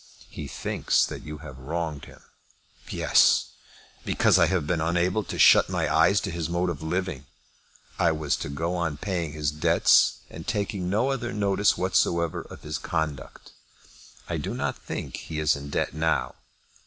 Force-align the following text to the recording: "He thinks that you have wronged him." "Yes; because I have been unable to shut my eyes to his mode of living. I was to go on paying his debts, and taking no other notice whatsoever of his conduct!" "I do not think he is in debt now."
"He 0.31 0.47
thinks 0.47 1.05
that 1.05 1.21
you 1.21 1.37
have 1.45 1.59
wronged 1.59 2.05
him." 2.05 2.23
"Yes; 2.89 3.51
because 4.03 4.39
I 4.39 4.47
have 4.47 4.65
been 4.65 4.81
unable 4.81 5.23
to 5.25 5.37
shut 5.37 5.69
my 5.69 5.95
eyes 5.95 6.19
to 6.21 6.31
his 6.31 6.49
mode 6.49 6.71
of 6.71 6.81
living. 6.81 7.27
I 7.99 8.11
was 8.11 8.35
to 8.37 8.49
go 8.49 8.75
on 8.75 8.97
paying 8.97 9.33
his 9.33 9.51
debts, 9.51 10.13
and 10.27 10.47
taking 10.47 10.89
no 10.89 11.11
other 11.11 11.31
notice 11.31 11.77
whatsoever 11.77 12.41
of 12.41 12.63
his 12.63 12.79
conduct!" 12.79 13.51
"I 14.27 14.37
do 14.37 14.55
not 14.55 14.75
think 14.75 15.17
he 15.17 15.37
is 15.39 15.55
in 15.55 15.69
debt 15.69 15.93
now." 15.93 16.33